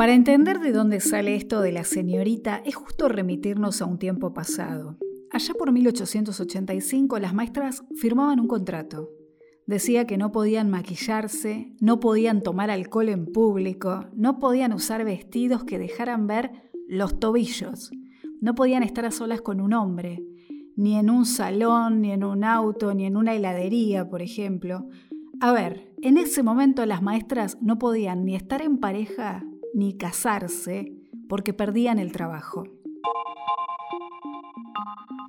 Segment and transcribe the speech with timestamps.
[0.00, 4.32] Para entender de dónde sale esto de la señorita, es justo remitirnos a un tiempo
[4.32, 4.96] pasado.
[5.30, 9.10] Allá por 1885 las maestras firmaban un contrato.
[9.66, 15.64] Decía que no podían maquillarse, no podían tomar alcohol en público, no podían usar vestidos
[15.64, 16.50] que dejaran ver
[16.88, 17.90] los tobillos,
[18.40, 20.24] no podían estar a solas con un hombre,
[20.76, 24.88] ni en un salón, ni en un auto, ni en una heladería, por ejemplo.
[25.40, 29.44] A ver, en ese momento las maestras no podían ni estar en pareja
[29.74, 30.92] ni casarse
[31.28, 32.64] porque perdían el trabajo.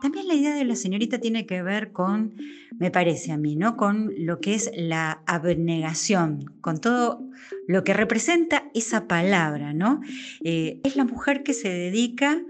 [0.01, 2.33] También la idea de la señorita tiene que ver con,
[2.79, 3.77] me parece a mí, ¿no?
[3.77, 7.21] Con lo que es la abnegación, con todo
[7.67, 10.01] lo que representa esa palabra, ¿no?
[10.43, 12.41] Eh, es la mujer que se dedica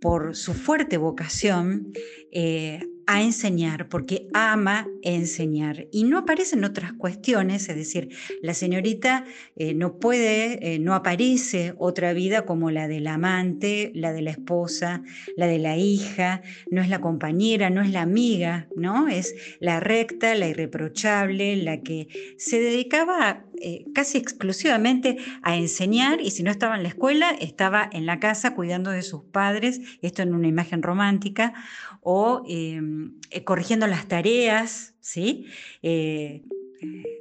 [0.00, 1.92] por su fuerte vocación
[2.32, 5.86] eh, a enseñar, porque ama enseñar.
[5.92, 8.08] Y no aparecen otras cuestiones, es decir,
[8.42, 9.24] la señorita
[9.56, 14.30] eh, no puede, eh, no aparece otra vida como la del amante, la de la
[14.30, 15.02] esposa,
[15.36, 19.08] la de la hija, no es la compañera, no es la amiga, ¿no?
[19.08, 26.30] Es la recta, la irreprochable, la que se dedicaba eh, casi exclusivamente a enseñar y
[26.30, 30.22] si no estaba en la escuela, estaba en la casa cuidando de sus padres, esto
[30.22, 31.54] en una imagen romántica,
[32.00, 35.46] o em, eh, corrigiendo las tareas, ¿sí?
[35.82, 36.42] Eh,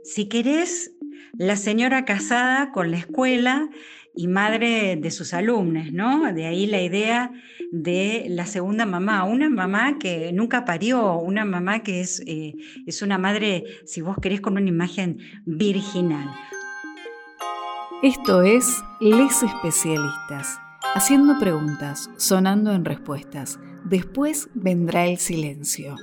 [0.04, 0.92] si querés,
[1.34, 3.70] la señora casada con la escuela
[4.16, 6.32] y madre de sus alumnos, ¿no?
[6.34, 7.32] De ahí la idea
[7.72, 12.54] de la segunda mamá, una mamá que nunca parió, una mamá que es, eh,
[12.86, 16.30] es una madre, si vos querés, con una imagen virginal.
[18.02, 20.60] Esto es Les Especialistas,
[20.94, 25.98] haciendo preguntas, sonando en respuestas Después vendrá el silencio.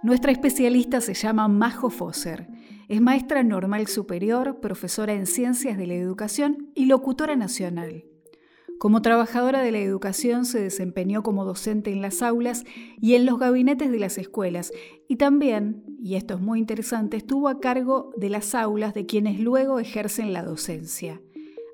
[0.00, 2.46] Nuestra especialista se llama Majo Fosser.
[2.88, 8.04] Es maestra normal superior, profesora en ciencias de la educación y locutora nacional.
[8.78, 12.62] Como trabajadora de la educación se desempeñó como docente en las aulas
[13.00, 14.72] y en los gabinetes de las escuelas
[15.08, 19.40] y también, y esto es muy interesante, estuvo a cargo de las aulas de quienes
[19.40, 21.20] luego ejercen la docencia.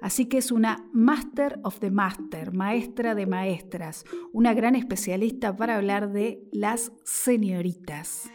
[0.05, 4.05] Así que es una Master of the Master, maestra de maestras,
[4.35, 8.31] una gran especialista para hablar de las señoritas.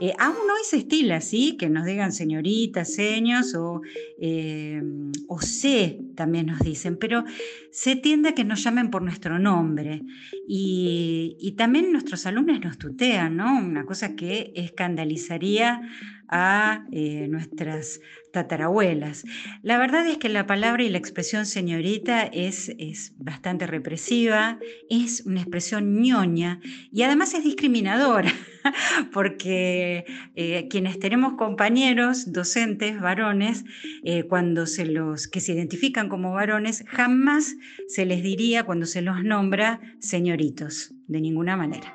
[0.00, 3.82] Eh, aún hoy se estila así, que nos digan señoritas, seños o,
[4.20, 4.80] eh,
[5.26, 7.24] o C también nos dicen, pero
[7.72, 10.02] se tiende a que nos llamen por nuestro nombre.
[10.46, 13.58] Y, y también nuestros alumnos nos tutean, ¿no?
[13.58, 15.80] Una cosa que escandalizaría
[16.28, 18.00] a eh, nuestras
[18.38, 19.24] tatarabuelas.
[19.62, 25.22] La verdad es que la palabra y la expresión señorita es, es bastante represiva, es
[25.26, 26.60] una expresión ñoña
[26.92, 28.32] y además es discriminadora,
[29.12, 30.04] porque
[30.36, 33.64] eh, quienes tenemos compañeros docentes varones,
[34.04, 37.56] eh, cuando se los que se identifican como varones, jamás
[37.88, 41.92] se les diría cuando se los nombra señoritos, de ninguna manera.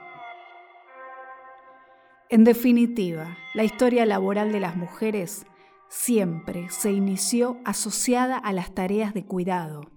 [2.29, 5.45] En definitiva, la historia laboral de las mujeres
[5.93, 9.89] siempre se inició asociada a las tareas de cuidado.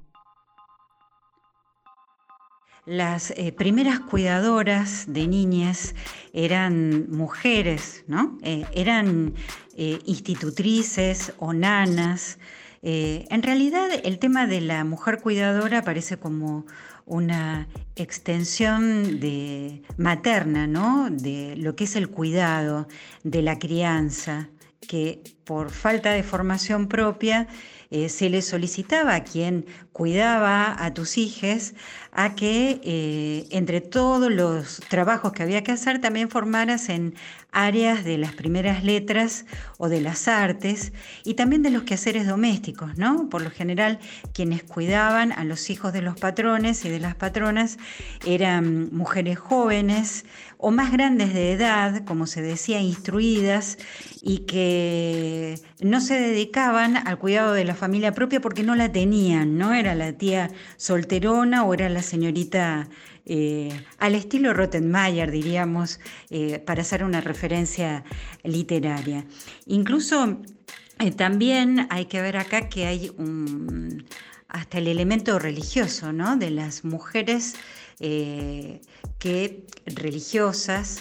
[2.85, 5.95] Las eh, primeras cuidadoras de niñas
[6.33, 8.39] eran mujeres, ¿no?
[8.43, 9.35] Eh, eran
[9.77, 12.39] eh, institutrices o nanas.
[12.83, 16.67] en realidad el tema de la mujer cuidadora parece como
[17.05, 21.09] una extensión de materna, ¿no?
[21.11, 22.87] De lo que es el cuidado,
[23.25, 24.51] de la crianza,
[24.87, 27.49] que por falta de formación propia
[27.91, 31.75] eh, se le solicitaba a quien cuidaba a tus hijos
[32.11, 37.15] a que eh, entre todos los trabajos que había que hacer también formaras en
[37.57, 39.47] áreas de las primeras letras
[39.79, 40.93] o de las artes
[41.25, 43.31] y también de los quehaceres domésticos, ¿no?
[43.31, 43.99] Por lo general,
[44.35, 47.79] quienes cuidaban a los hijos de los patrones y de las patronas
[48.27, 50.27] eran mujeres jóvenes
[50.59, 53.79] o más grandes de edad, como se decía, instruidas
[54.21, 59.57] y que no se dedicaban al cuidado de la familia propia porque no la tenían,
[59.57, 59.73] ¿no?
[59.73, 62.87] Era la tía solterona o era la señorita
[63.29, 65.99] eh, al estilo Rottenmeier, diríamos,
[66.31, 68.05] eh, para hacer una referencia
[68.45, 69.27] literaria.
[69.67, 70.41] Incluso
[71.01, 74.07] eh, también hay que ver acá que hay un,
[74.49, 76.37] hasta el elemento religioso, ¿no?
[76.37, 77.55] De las mujeres
[77.99, 80.99] que religiosas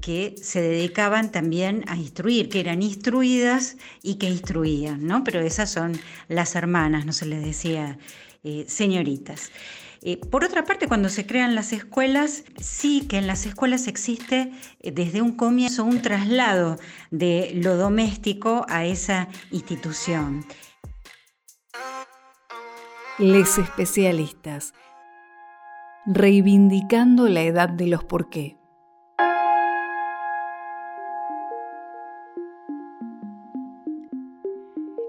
[0.00, 5.24] que se dedicaban también a instruir, que eran instruidas y que instruían, ¿no?
[5.24, 7.98] Pero esas son las hermanas, no se les decía
[8.68, 9.50] señoritas.
[10.06, 14.52] Eh, por otra parte, cuando se crean las escuelas, sí que en las escuelas existe
[14.80, 16.76] eh, desde un comienzo un traslado
[17.10, 20.44] de lo doméstico a esa institución.
[23.18, 24.74] Les especialistas,
[26.04, 28.58] reivindicando la edad de los por qué.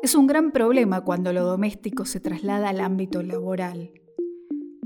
[0.02, 3.92] Es un gran problema cuando lo doméstico se traslada al ámbito laboral,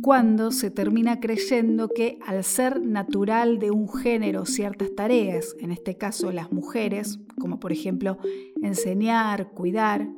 [0.02, 5.98] cuando se termina creyendo que al ser natural de un género ciertas tareas, en este
[5.98, 8.18] caso las mujeres, como por ejemplo
[8.62, 10.10] enseñar, cuidar,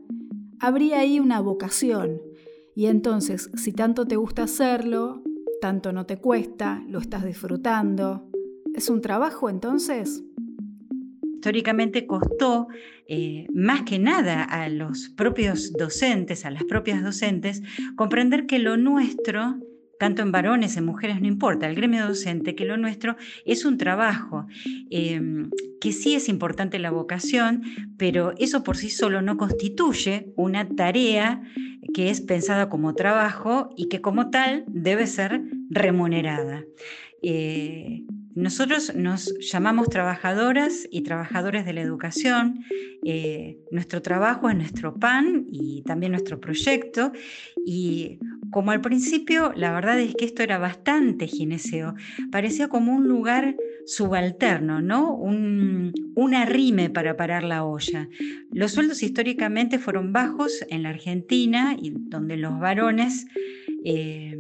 [0.60, 2.22] habría ahí una vocación.
[2.76, 5.24] Y entonces, si tanto te gusta hacerlo,
[5.60, 8.30] tanto no te cuesta, lo estás disfrutando,
[8.74, 10.24] ¿es un trabajo entonces?
[11.42, 12.68] históricamente costó
[13.08, 17.64] eh, más que nada a los propios docentes, a las propias docentes,
[17.96, 19.56] comprender que lo nuestro,
[20.02, 23.78] tanto en varones, en mujeres, no importa, el gremio docente, que lo nuestro es un
[23.78, 24.48] trabajo,
[24.90, 27.62] em, que sí es importante la vocación,
[28.00, 31.44] pero eso por sí solo no constituye una tarea
[31.94, 36.64] que es pensada como trabajo y que como tal debe ser remunerada.
[37.22, 38.04] Eh,
[38.34, 42.64] nosotros nos llamamos trabajadoras y trabajadores de la educación.
[43.04, 47.12] Eh, nuestro trabajo es nuestro pan y también nuestro proyecto.
[47.66, 48.20] Y
[48.52, 51.96] como al principio, la verdad es que esto era bastante gineceo.
[52.32, 53.56] Parecía como un lugar
[53.86, 55.16] subalterno, ¿no?
[55.16, 55.94] Un,
[56.36, 58.08] arrime para parar la olla.
[58.52, 63.26] Los sueldos históricamente fueron bajos en la Argentina, y donde los varones
[63.84, 64.38] eh,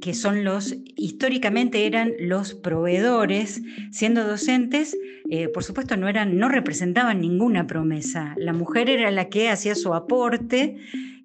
[0.00, 4.96] que son los, históricamente eran los proveedores, siendo docentes,
[5.30, 8.34] eh, por supuesto no, eran, no representaban ninguna promesa.
[8.36, 10.76] La mujer era la que hacía su aporte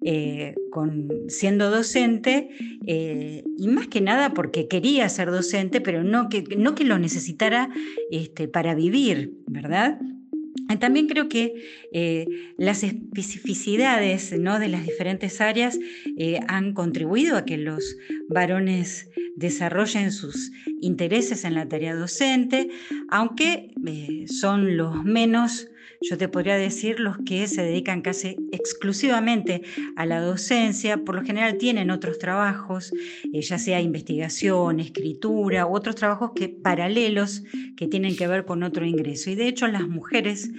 [0.02, 2.48] eh, con, siendo docente,
[2.86, 7.70] y más que nada porque quería ser docente, pero no que, no que lo necesitara
[8.10, 10.00] este, para vivir, ¿verdad?
[10.78, 11.54] También creo que
[11.92, 12.26] eh,
[12.56, 14.58] las especificidades ¿no?
[14.58, 15.78] de las diferentes áreas
[16.16, 17.96] eh, han contribuido a que los
[18.28, 22.68] varones desarrollen sus intereses en la tarea docente,
[23.08, 25.70] aunque eh, son los menos
[26.02, 29.60] yo te podría decir los que se dedican casi exclusivamente
[29.96, 32.90] a la docencia, por lo general tienen otros trabajos,
[33.30, 37.42] ya sea investigación, escritura u otros trabajos que, paralelos
[37.76, 39.28] que tienen que ver con otro ingreso.
[39.28, 40.50] Y de hecho las mujeres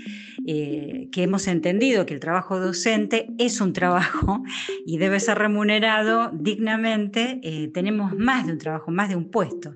[0.45, 4.43] eh, que hemos entendido que el trabajo docente es un trabajo
[4.85, 9.75] y debe ser remunerado dignamente, eh, tenemos más de un trabajo, más de un puesto.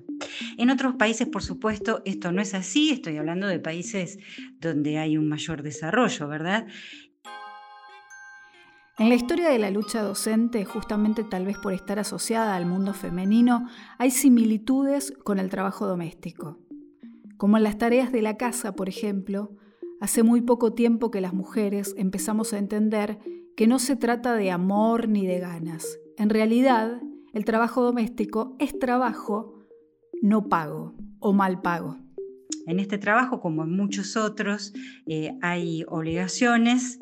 [0.58, 4.18] En otros países, por supuesto, esto no es así, estoy hablando de países
[4.60, 6.66] donde hay un mayor desarrollo, ¿verdad?
[8.98, 12.94] En la historia de la lucha docente, justamente tal vez por estar asociada al mundo
[12.94, 13.68] femenino,
[13.98, 16.58] hay similitudes con el trabajo doméstico.
[17.36, 19.54] Como en las tareas de la casa, por ejemplo,
[20.00, 23.18] hace muy poco tiempo que las mujeres empezamos a entender
[23.56, 25.98] que no se trata de amor ni de ganas.
[26.18, 27.00] En realidad,
[27.32, 29.56] el trabajo doméstico es trabajo
[30.22, 31.98] no pago o mal pago.
[32.66, 34.72] En este trabajo, como en muchos otros,
[35.06, 36.98] eh, hay obligaciones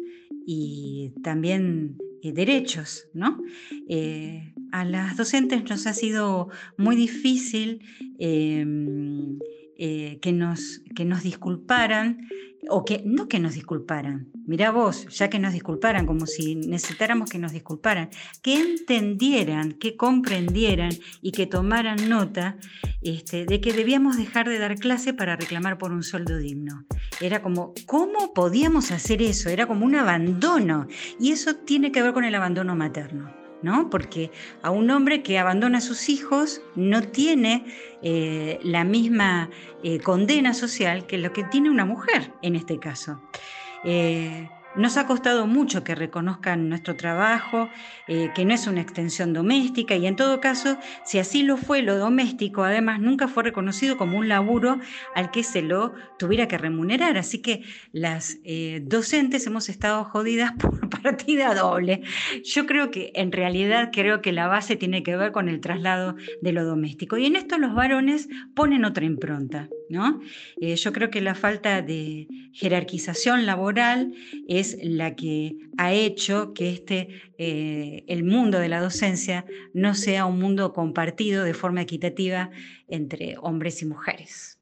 [0.47, 3.41] y también eh, derechos, ¿no?
[3.89, 7.81] Eh, a las docentes nos ha sido muy difícil
[8.19, 9.39] em,
[9.77, 12.29] que, nos, que nos disculparan
[12.71, 17.31] o que no que nos disculparan, mirá vos, ya que nos disculparan, como si necesitáramos
[17.31, 18.11] que nos disculparan,
[18.43, 20.91] que entendieran, que comprendieran
[21.23, 22.57] y que tomaran nota
[23.03, 26.85] este, de que debíamos dejar de dar clase para reclamar por un sueldo digno.
[27.21, 29.49] Era como, ¿cómo podíamos hacer eso?
[29.49, 30.87] Era como un abandono.
[31.21, 33.44] Y eso tiene que ver con el abandono materno.
[33.91, 34.31] Porque
[34.63, 37.65] a un hombre que abandona a sus hijos no tiene
[38.03, 39.51] eh, la misma
[39.83, 43.21] eh, condena social que lo que tiene una mujer en este caso.
[43.85, 47.69] Eh, nos ha costado mucho que reconozcan nuestro trabajo,
[48.09, 51.83] eh, que no es una extensión doméstica y en todo caso, si así lo fue,
[51.83, 54.79] lo doméstico además nunca fue reconocido como un laburo
[55.15, 57.17] al que se lo tuviera que remunerar.
[57.19, 57.63] Así que
[57.93, 62.03] las eh, docentes hemos estado jodidas por partida doble.
[62.45, 66.17] Yo creo que en realidad creo que la base tiene que ver con el traslado
[66.41, 69.69] de lo doméstico y en esto los varones ponen otra impronta.
[70.61, 74.13] Eh, yo creo que la falta de jerarquización laboral
[74.49, 77.09] es la que ha hecho que este,
[77.39, 82.51] eh, el mundo de la docencia no sea un mundo compartido de forma equitativa
[82.89, 84.59] entre hombres y mujeres.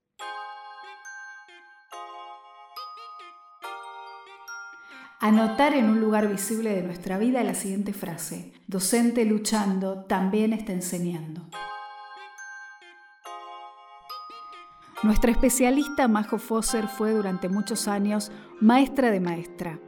[5.22, 10.72] anotar en un lugar visible de nuestra vida la siguiente frase, docente luchando también está
[10.72, 11.48] enseñando.
[15.02, 18.30] Nuestra especialista Majo Fosser fue durante muchos años
[18.60, 19.80] maestra de maestra,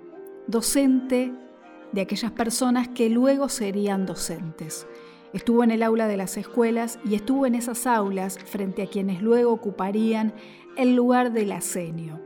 [0.48, 1.32] docente
[1.92, 4.88] de aquellas personas que luego serían docentes.
[5.32, 9.22] Estuvo en el aula de las escuelas y estuvo en esas aulas frente a quienes
[9.22, 10.34] luego ocuparían
[10.76, 12.20] el lugar del asenio.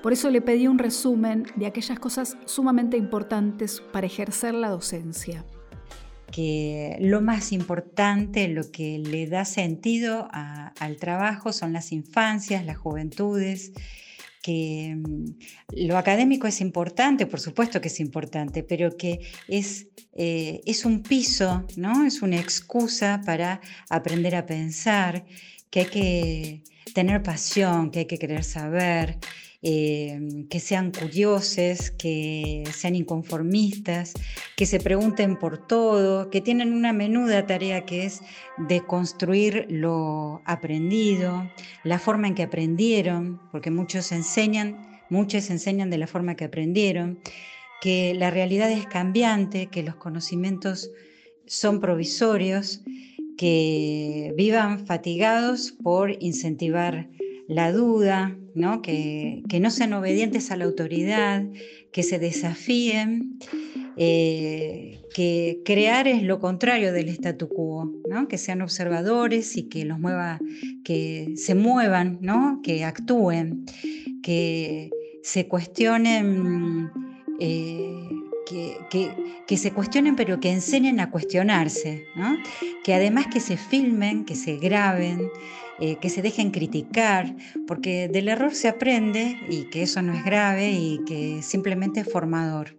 [0.00, 5.44] Por eso le pedí un resumen de aquellas cosas sumamente importantes para ejercer la docencia.
[6.32, 12.78] Que lo más importante, lo que le da sentido al trabajo son las infancias, las
[12.78, 13.72] juventudes,
[14.42, 20.60] que mm, lo académico es importante, por supuesto que es importante, pero que es, eh,
[20.66, 22.04] es un piso, ¿no?
[22.04, 25.24] es una excusa para aprender a pensar,
[25.70, 26.62] que hay que
[26.92, 29.18] tener pasión, que hay que querer saber,
[29.64, 34.12] eh, que sean curiosos, que sean inconformistas,
[34.56, 38.22] que se pregunten por todo, que tienen una menuda tarea que es
[38.58, 41.48] de construir lo aprendido,
[41.84, 47.20] la forma en que aprendieron, porque muchos enseñan, muchos enseñan de la forma que aprendieron,
[47.80, 50.90] que la realidad es cambiante, que los conocimientos
[51.46, 52.82] son provisorios,
[53.38, 57.08] que vivan fatigados por incentivar
[57.48, 58.82] la duda, ¿no?
[58.82, 61.44] Que, no sean obedientes a la autoridad,
[61.92, 63.38] que se desafíen,
[63.96, 68.28] eh, que crear es lo contrario del statu quo, ¿no?
[68.28, 70.38] que sean observadores y que los mueva,
[70.84, 72.60] que se muevan, ¿no?
[72.62, 73.66] que actúen,
[74.22, 74.90] que
[75.22, 76.90] se cuestionen.
[77.38, 78.08] Eh,
[79.46, 82.04] que, se cuestionen, pero que enseñen a cuestionarse,
[82.84, 85.30] que además que se filmen, que se graben,
[85.84, 87.34] eh, que se dejen criticar,
[87.66, 92.08] porque del error se aprende y que eso no es grave y que simplemente es
[92.08, 92.78] formador.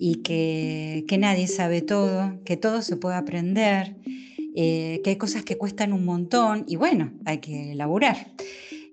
[0.00, 3.94] Y que, nadie sabe todo, que todo se puede aprender,
[4.56, 8.32] eh, que hay cosas que cuestan un montón y bueno, hay que elaborar,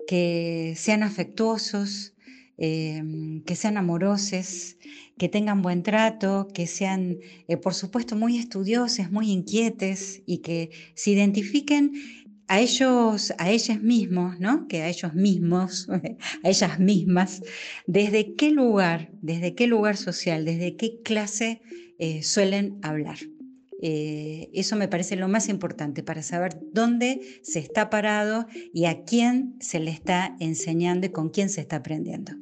[0.08, 2.14] que sean afectuosos,
[2.60, 4.78] eh, que sean amorosos,
[5.18, 7.18] que tengan buen trato, que sean,
[7.64, 11.94] por supuesto, muy estudiosos, muy inquietes y que se identifiquen
[12.52, 14.68] a ellos, a ellas mismos, ¿no?
[14.68, 15.88] Que a ellos mismos,
[16.44, 17.42] a ellas mismas,
[17.88, 21.62] desde qué lugar, desde qué lugar social, desde qué clase
[21.98, 23.20] eh, suelen hablar.
[23.82, 29.06] Eh, eso me parece lo más importante para saber dónde se está parado y a
[29.06, 32.34] quién se le está enseñando y con quién se está aprendiendo.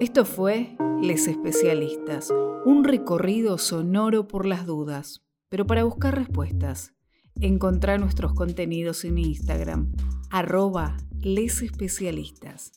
[0.00, 2.30] Esto fue Les Especialistas,
[2.66, 6.92] un recorrido sonoro por las dudas, pero para buscar respuestas.
[7.40, 9.92] Encontrá nuestros contenidos en Instagram,
[10.30, 12.72] arroba Les Especialistas.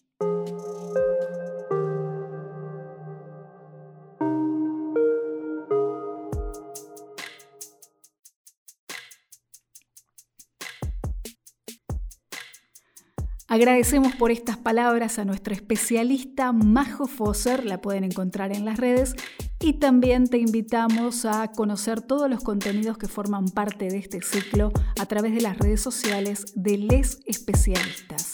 [13.53, 19.13] Agradecemos por estas palabras a nuestra especialista Majo Fosser, la pueden encontrar en las redes,
[19.59, 24.71] y también te invitamos a conocer todos los contenidos que forman parte de este ciclo
[24.99, 28.32] a través de las redes sociales de Les Especialistas.